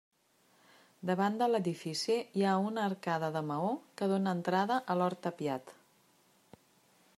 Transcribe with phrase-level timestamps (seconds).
[1.09, 3.69] Davant de l'edifici hi ha una arcada de maó
[4.01, 5.75] que dóna entrada a l'hort tapiat.